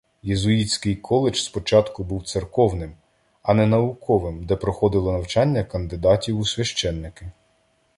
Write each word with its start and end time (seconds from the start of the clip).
Єзуїтський 0.23 0.95
коледж 0.95 1.35
спочатку 1.35 2.03
був 2.03 2.23
церковним, 2.25 2.93
а 3.43 3.53
не 3.53 3.65
науковим, 3.67 4.45
де 4.45 4.55
проходило 4.55 5.11
навчання 5.13 5.63
кандидатів 5.63 6.39
у 6.39 6.45
священики. 6.45 7.31